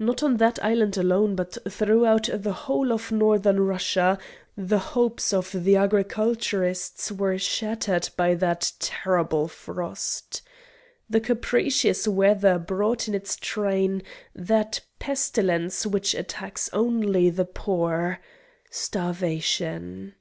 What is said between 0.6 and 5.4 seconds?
island alone but throughout the whole of northern Russia, the hopes